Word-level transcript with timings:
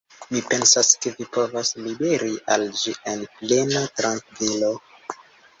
Mi 0.35 0.39
pensas, 0.51 0.87
ke 1.03 1.11
vi 1.19 1.27
povas 1.35 1.71
liveri 1.87 2.31
al 2.55 2.65
ĝi 2.81 2.97
en 3.13 3.23
plena 3.37 3.85
trankvilo. 4.01 4.73